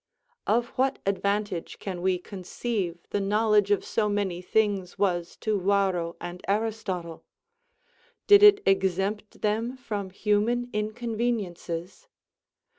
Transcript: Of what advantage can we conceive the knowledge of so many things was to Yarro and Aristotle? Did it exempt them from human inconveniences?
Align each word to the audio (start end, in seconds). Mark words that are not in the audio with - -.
Of 0.47 0.69
what 0.69 0.97
advantage 1.05 1.77
can 1.77 2.01
we 2.01 2.17
conceive 2.17 3.05
the 3.11 3.19
knowledge 3.21 3.69
of 3.69 3.85
so 3.85 4.09
many 4.09 4.41
things 4.41 4.97
was 4.97 5.35
to 5.41 5.59
Yarro 5.63 6.15
and 6.19 6.43
Aristotle? 6.47 7.23
Did 8.25 8.41
it 8.41 8.63
exempt 8.65 9.41
them 9.41 9.77
from 9.77 10.09
human 10.09 10.71
inconveniences? 10.73 12.07